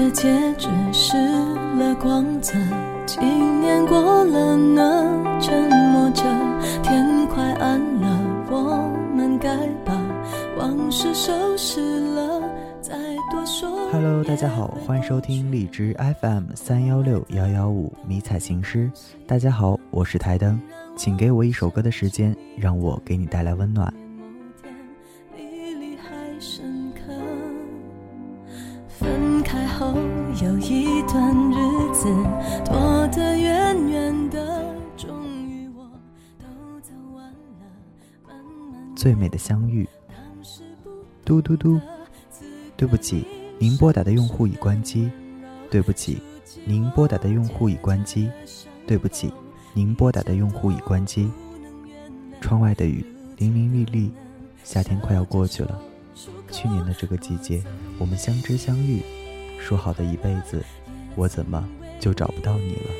[0.00, 1.14] 的戒指失
[1.78, 2.54] 了光泽，
[3.04, 6.22] 几年过了呢，沉默着，
[6.82, 9.92] 天快暗了，我们该把
[10.56, 12.40] 往事收拾了，
[12.80, 12.96] 再
[13.30, 13.68] 多说。
[13.92, 18.90] Hello，大家好，欢迎收听荔枝 FM 三幺六幺幺五迷彩情诗。
[19.26, 20.58] 大家好，我是台灯，
[20.96, 23.92] 请给我一首歌的时间，让我给你带来温暖。
[30.42, 32.06] 有一段日子
[32.64, 34.74] 躲得远远的，
[38.96, 39.88] 最美的相遇。
[41.24, 41.80] 嘟嘟嘟，
[42.76, 43.26] 对不起，
[43.58, 45.10] 您拨打的用户已关机。
[45.70, 46.20] 对不起，
[46.66, 48.28] 您拨打的用户已关机。
[48.86, 49.32] 对不起，
[49.72, 51.30] 您拨打的用户已关机。
[52.40, 53.04] 窗外的雨
[53.38, 54.10] 淋淋沥沥，
[54.64, 55.80] 夏天快要过去了。
[56.50, 57.62] 去年的这个季节，
[57.98, 59.00] 我们相知相遇。
[59.60, 60.64] 说好的一辈子，
[61.14, 61.62] 我怎么
[62.00, 62.90] 就找不到你了？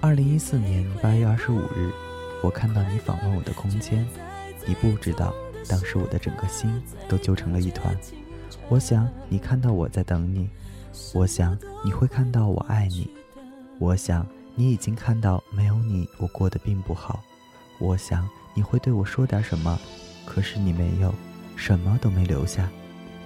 [0.00, 1.90] 二零一四年八月二十五日，
[2.42, 4.06] 我看到你访问我的空间，
[4.66, 5.34] 你不知道，
[5.68, 6.70] 当时我的整个心
[7.08, 7.96] 都揪成了一团。
[8.68, 10.48] 我想你看到我在等你，
[11.12, 13.10] 我想你会看到我爱你。
[13.78, 17.22] 我想你已经看到，没有你，我过得并不好。
[17.78, 19.78] 我想你会对我说点什么，
[20.24, 21.12] 可是你没有，
[21.56, 22.68] 什么都没留下。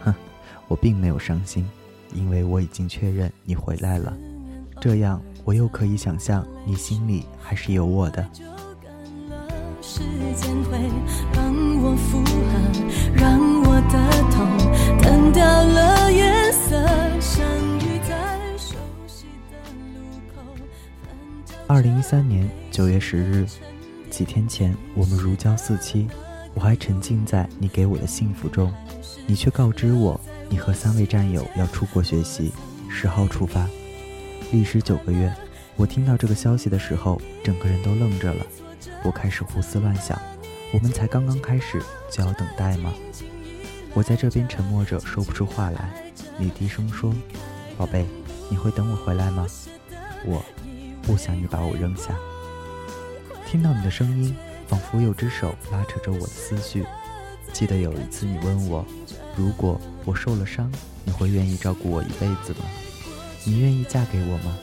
[0.01, 0.13] 哼，
[0.67, 1.69] 我并没有伤心，
[2.13, 4.13] 因为我已经确认你回来了。
[4.81, 8.29] 这样，我又可以想象你心里还是有我的。
[9.83, 10.01] 时
[10.37, 10.79] 间会
[11.33, 12.51] 帮我复合，
[13.15, 13.95] 让我的
[14.31, 14.37] 痛
[15.01, 16.13] 淡掉了
[21.73, 23.47] 二零一三年九月十日，
[24.11, 26.09] 几天前我们如胶似漆，
[26.53, 28.75] 我还沉浸在你给我的幸福中，
[29.25, 32.51] 你却告知我你和三位战友要出国学习，
[32.89, 33.69] 十号出发。
[34.51, 35.33] 历时九个月，
[35.77, 38.45] 我听到这个消息的时候，整个人都愣着了。
[39.05, 40.21] 我开始胡思乱想，
[40.73, 41.81] 我们才刚刚开始
[42.11, 42.93] 就要等待吗？
[43.95, 45.89] 我在这边沉默着说不出话来。
[46.37, 47.15] 你低声说
[47.79, 48.05] ：“宝贝，
[48.51, 49.47] 你会等我回来吗？”
[50.27, 50.45] 我。
[51.03, 52.15] 不想你把我扔下。
[53.47, 54.37] 听到你的声音，
[54.69, 56.85] 仿佛有只手拉扯着我的思绪。
[57.53, 58.87] 记得有一次你问我，
[59.37, 60.71] 如果我受了伤，
[61.05, 62.65] 你会愿意照顾我一辈子吗？
[63.45, 64.57] 你愿意嫁给我吗？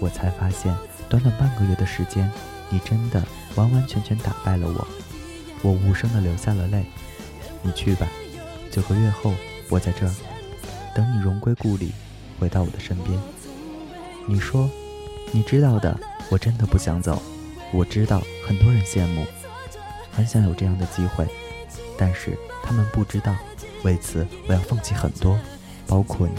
[0.00, 0.76] 我才发现，
[1.08, 2.30] 短短半个月的时间，
[2.68, 3.22] 你真的
[3.54, 4.86] 完完全全打败了我。
[5.62, 6.84] 我无声的流下了泪。
[7.62, 8.06] 你去吧，
[8.70, 9.32] 九个月后
[9.70, 10.14] 我在这儿，
[10.94, 11.92] 等你荣归故里，
[12.38, 13.18] 回到我的身边。
[14.26, 14.68] 你说。
[15.32, 15.96] 你知道的，
[16.28, 17.22] 我真的不想走。
[17.72, 19.24] 我知道很多人羡慕，
[20.10, 21.24] 很想有这样的机会，
[21.96, 23.36] 但是他们不知道，
[23.84, 25.38] 为此我要放弃很多，
[25.86, 26.34] 包括你。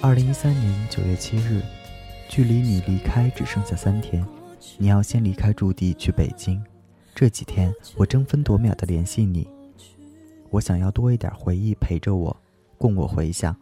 [0.00, 1.60] 二零一三年九月七日，
[2.28, 4.24] 距离你离开只剩下三天。
[4.76, 6.62] 你要先离开驻地去北京，
[7.14, 9.48] 这几天我争分夺秒的联系你，
[10.50, 12.36] 我想要多一点回忆陪着我，
[12.76, 13.56] 供我回想。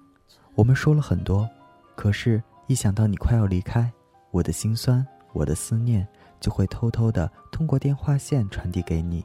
[0.55, 1.49] 我们说了很多，
[1.95, 3.91] 可是，一想到你快要离开，
[4.31, 6.07] 我的心酸，我的思念，
[6.41, 9.25] 就会偷偷的通过电话线传递给你，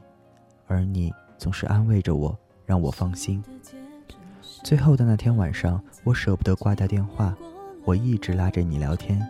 [0.66, 3.42] 而你总是安慰着我，让我放心。
[4.62, 7.34] 最后的那天晚上，我舍不得挂掉电话，
[7.84, 9.20] 我一直拉着你聊天，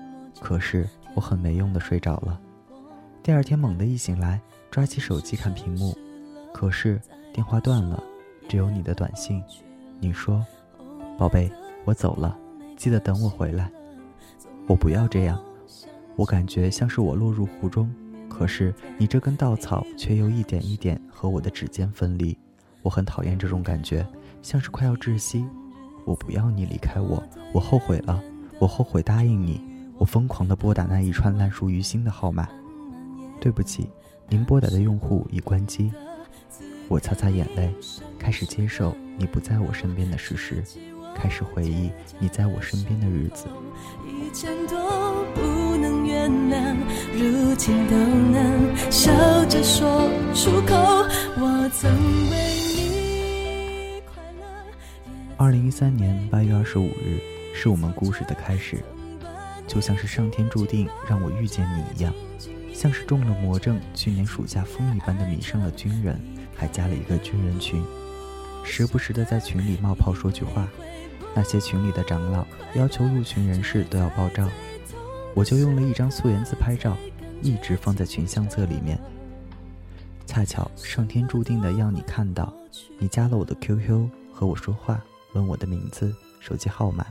[0.41, 0.89] 可是。
[1.15, 2.41] 我很没用的睡着了，
[3.23, 5.97] 第二天猛地一醒来，抓起手机看屏幕，
[6.53, 7.01] 可是
[7.33, 8.03] 电话断了，
[8.49, 9.43] 只有你的短信。
[10.01, 10.45] 你说
[11.19, 11.51] ：“宝贝，
[11.85, 12.37] 我走了，
[12.77, 13.71] 记得等我回来。”
[14.67, 15.41] 我不要这样，
[16.17, 17.93] 我感觉像是我落入湖中，
[18.29, 22.37] 可是你这根稻草却又一点一点和我的指尖分离。
[22.81, 24.07] 我很讨厌这种感觉，
[24.41, 25.47] 像是快要窒息。
[26.05, 27.23] 我不要你离开我，
[27.53, 28.21] 我后悔了，
[28.59, 29.72] 我后悔答应你。
[30.03, 32.49] 我疯狂地拨打那一串烂熟于心的号码，
[33.41, 33.89] 对不起，
[34.29, 35.93] 您拨打的用户已关机。
[36.89, 37.73] 我擦擦眼泪，
[38.19, 40.61] 开始接受你不在我身边的事实，
[41.15, 41.89] 开始回忆
[42.19, 43.47] 你在我身边的日子。
[44.05, 46.77] 以前都不能原谅，
[47.15, 49.13] 如今都能笑
[49.45, 50.75] 着说出口。
[51.39, 51.89] 我曾
[52.29, 52.37] 为
[52.75, 54.47] 你快乐。
[55.37, 57.21] 二零一三年八月二十五日，
[57.55, 58.83] 是我们故事的开始。
[59.73, 62.13] 就像是上天注定让我遇见你一样，
[62.75, 66.21] 像是中了魔怔，去年暑假风一般的迷上了军人，
[66.55, 67.83] 还加了一个军人群，
[68.63, 70.69] 时不时的在群里冒泡说句话。
[71.35, 74.47] 那些群里的长老要求入群人士都要爆照，
[75.35, 76.95] 我就用了一张素颜自拍照，
[77.41, 79.01] 一直放在群相册里面。
[80.27, 82.53] 恰巧上天注定的要你看到，
[82.99, 85.03] 你加了我的 QQ 和我说话，
[85.33, 87.07] 问我的名字、手机号码。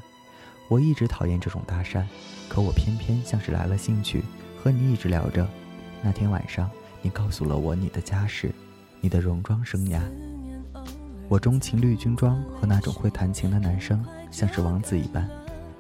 [0.72, 2.02] 我一直讨厌这种搭讪，
[2.48, 4.24] 可我偏偏像是来了兴趣，
[4.58, 5.46] 和你一直聊着。
[6.02, 6.72] 那天晚上，
[7.02, 8.50] 你告诉了我你的家世，
[9.02, 10.00] 你的戎装生涯。
[11.28, 14.02] 我钟情绿军装和那种会弹琴的男生，
[14.32, 15.30] 像是王子一般，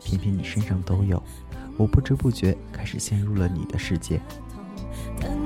[0.03, 1.23] 偏偏你身上都有。
[1.77, 4.19] 我不知不觉开始陷入了你的世界。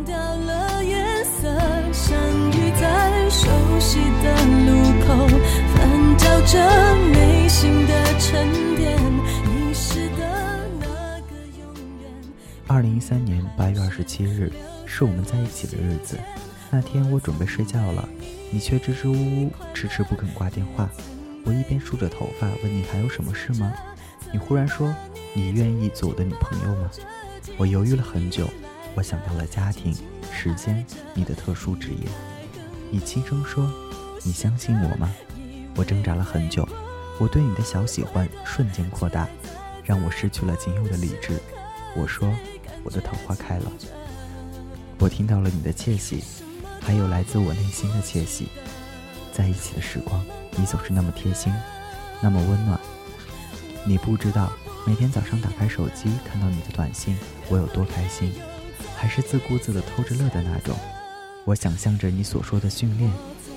[0.03, 1.53] 掉了颜色，
[1.93, 2.17] 相
[2.49, 3.47] 遇在熟
[3.79, 4.33] 悉的
[4.65, 4.71] 路
[5.05, 5.27] 口，
[5.75, 8.74] 翻找着内心的沉
[12.75, 14.51] 二零一三年八月二十七日，
[14.85, 16.19] 是我们在一起的日子。
[16.69, 18.05] 那天我准备睡觉了。
[18.51, 20.89] 你却支支吾吾，迟迟不肯挂电话。
[21.45, 23.71] 我一边梳着头发，问你还有什么事吗？
[24.33, 24.93] 你忽然说，
[25.33, 26.91] 你愿意做我的女朋友吗？
[27.55, 28.45] 我犹豫了很久，
[28.93, 29.95] 我想到了家庭、
[30.29, 32.09] 时间、你的特殊职业。
[32.91, 33.71] 你轻声说，
[34.21, 35.09] 你相信我吗？
[35.77, 36.67] 我挣扎了很久，
[37.21, 39.29] 我对你的小喜欢瞬间扩大，
[39.85, 41.39] 让我失去了仅有的理智。
[41.95, 42.29] 我说，
[42.85, 43.69] 我的桃花开了。
[44.99, 46.23] 我听到了你的窃喜。
[46.81, 48.47] 还有来自我内心的窃喜，
[49.33, 50.23] 在一起的时光，
[50.55, 51.51] 你总是那么贴心，
[52.21, 52.79] 那么温暖。
[53.83, 54.53] 你不知道，
[54.85, 57.17] 每天早上打开手机看到你的短信，
[57.49, 58.31] 我有多开心，
[58.95, 60.77] 还是自顾自的偷着乐的那种。
[61.43, 63.11] 我想象着你所说的训练，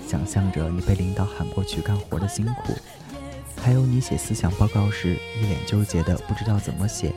[0.09, 2.73] 想象着你被领导喊过去干活的辛苦，
[3.63, 7.13] 还有你写思想报告时一脸纠结的不知道怎么写。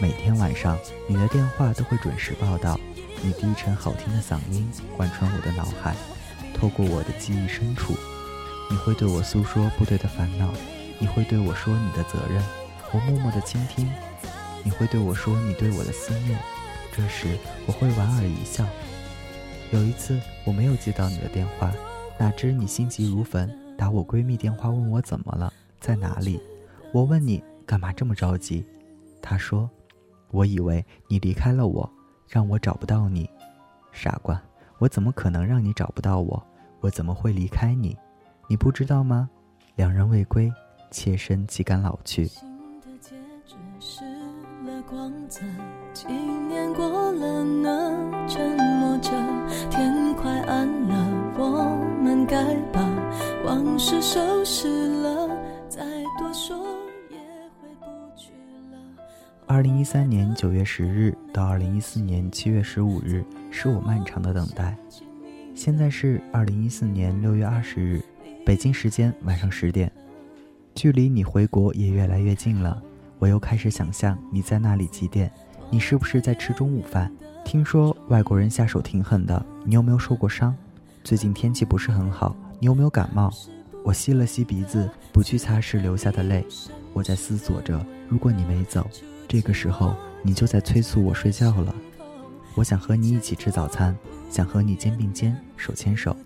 [0.00, 0.78] 每天晚上，
[1.08, 2.78] 你的电话都会准时报道。
[3.20, 5.96] 你低沉好听的嗓音贯穿我的脑海，
[6.54, 7.94] 透过我的记忆深处，
[8.70, 10.54] 你会对我诉说部队的烦恼，
[11.00, 12.40] 你会对我说你的责任，
[12.92, 13.90] 我默默的倾听。
[14.62, 16.38] 你会对我说你对我的思念，
[16.96, 17.36] 这时
[17.66, 18.64] 我会莞尔一笑。
[19.72, 21.72] 有一次我没有接到你的电话，
[22.18, 26.40] 哪知你心急如焚，打我闺蜜电话问我怎么了，在哪里。
[26.92, 28.64] 我问你干嘛这么着急，
[29.20, 29.68] 她说，
[30.30, 31.88] 我以为你离开了我。
[32.28, 33.26] 让我找不到你，
[33.90, 34.38] 傻瓜！
[34.78, 36.46] 我怎么可能让你找不到我？
[36.80, 37.96] 我怎么会离开你？
[38.48, 39.30] 你不知道吗？
[39.76, 40.52] 两人未归，
[40.90, 42.28] 妾身岂敢老去？
[45.94, 49.10] 几年过了呢，沉默着，
[49.70, 52.80] 天快暗了，我们该把
[53.46, 54.68] 往事收拾
[55.02, 55.28] 了，
[55.68, 55.82] 再
[56.18, 56.57] 多说。
[59.48, 64.76] 二零一三年九月十日到二零一四年七月十五日是我漫长的等待。
[65.54, 68.04] 现在是二零一四年六月二十日，
[68.44, 69.90] 北京时间晚上十点，
[70.74, 72.80] 距离你回国也越来越近了。
[73.18, 75.32] 我又开始想象你在那里几点？
[75.70, 77.10] 你是不是在吃中午饭？
[77.42, 80.54] 听说外国人下手挺狠的，你有没有受过伤？
[81.02, 83.32] 最近天气不是很好，你有没有感冒？
[83.82, 86.44] 我吸了吸鼻子，不去擦拭流下的泪。
[86.92, 88.86] 我在思索着，如果你没走。
[89.28, 91.74] 这个时候，你就在催促我睡觉了。
[92.54, 93.94] 我想和你一起吃早餐，
[94.30, 96.16] 想和你肩并肩、手牵手，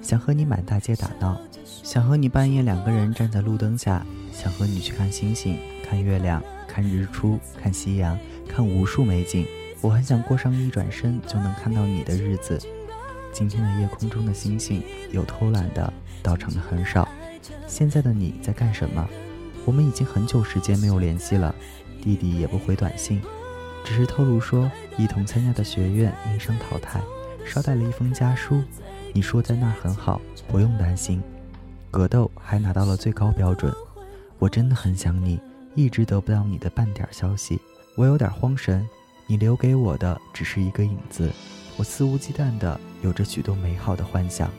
[0.00, 8.16] 想和你满大街打闹，想和你半夜两个人站在路灯下，想和你去看星星、看月亮、看日出、看夕阳、
[8.48, 9.44] 看无数美景。
[9.80, 12.60] 我很想过上一转身就能看到你的日子。
[13.32, 15.92] 今天的夜空中的星星，有偷懒的，
[16.22, 17.08] 到场的很少。
[17.66, 19.04] 现在的你在干什么？
[19.64, 21.52] 我们已经很久时间没有联系了。
[22.02, 23.22] 弟弟也不回短信，
[23.84, 24.68] 只是透露说
[24.98, 27.00] 一同参加的学院因伤淘汰，
[27.46, 28.60] 捎带了一封家书。
[29.14, 31.22] 你说在那儿很好，不用担心。
[31.90, 33.72] 格斗还拿到了最高标准。
[34.38, 35.40] 我真的很想你，
[35.76, 37.60] 一直得不到你的半点消息，
[37.94, 38.84] 我有点慌神。
[39.28, 41.30] 你留给我的只是一个影子，
[41.76, 44.50] 我肆无忌惮的有着许多美好的幻想。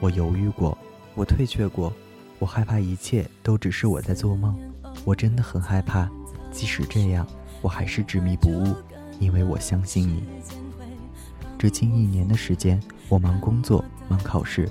[0.00, 0.76] 我犹豫过，
[1.14, 1.92] 我退却过，
[2.38, 4.58] 我害怕一切都只是我在做梦。
[5.04, 6.10] 我真的很害怕。
[6.58, 7.24] 即使这样，
[7.62, 8.74] 我还是执迷不悟，
[9.20, 10.24] 因为我相信你。
[11.56, 14.68] 这近一年的时间，我忙工作，忙考试，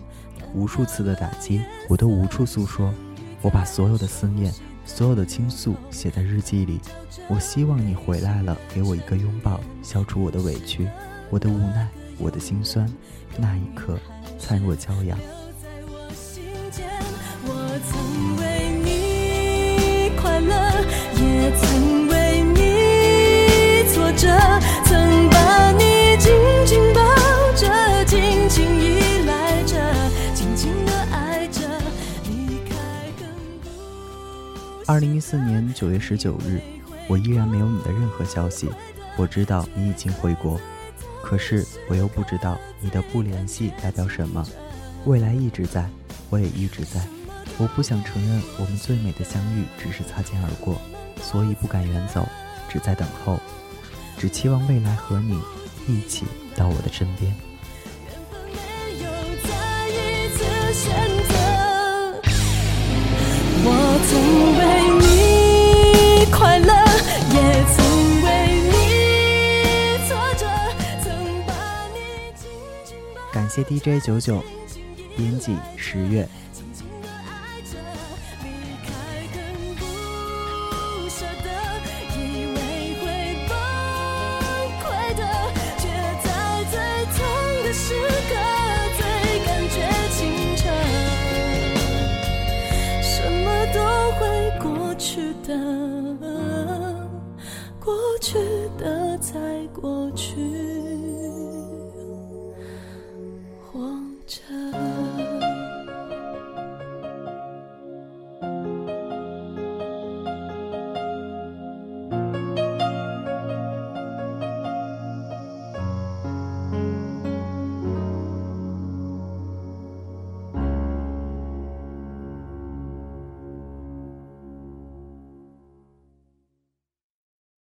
[0.53, 2.93] 无数次的打击，我都无处诉说。
[3.41, 4.53] 我把所有的思念，
[4.83, 6.81] 所有的倾诉写在日记里。
[7.29, 10.85] 我希望你回来了，给我一个拥抱，消除我的委屈，
[11.29, 12.85] 我的无奈，我的心酸。
[13.37, 13.97] 那一刻，
[14.37, 15.17] 灿若骄阳。
[34.97, 36.59] 二零一四年九月十九日，
[37.07, 38.67] 我依然没有你的任何消息。
[39.15, 40.59] 我知道你已经回国，
[41.21, 44.43] 可是我又不知道你的不联系代表什么。
[45.05, 45.87] 未来一直在，
[46.31, 46.99] 我也一直在。
[47.59, 50.81] 我不想承认我们最美的相遇只是擦肩而过，
[51.21, 52.27] 所以不敢远走，
[52.67, 53.39] 只在等候，
[54.17, 55.39] 只期望未来和你
[55.87, 56.25] 一起
[56.55, 57.31] 到我的身边。
[89.69, 89.79] 觉
[90.11, 90.17] 清
[90.55, 90.61] 澈。
[93.01, 93.77] 什么都
[94.13, 94.21] 会
[94.59, 95.49] 过去的，
[97.83, 98.37] 过去
[98.77, 98.96] 的